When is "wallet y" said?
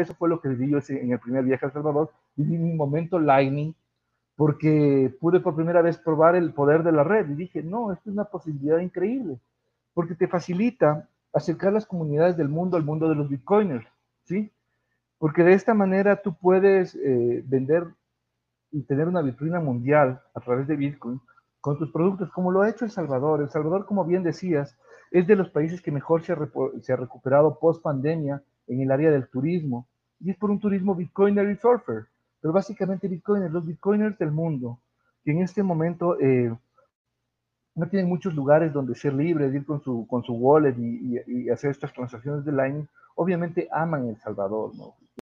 40.34-41.48